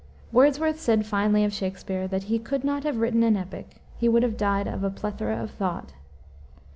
[0.31, 4.23] Wordsworth said finely of Shakspere, that he "could not have written an epic: he would
[4.23, 5.93] have died of a plethora of thought."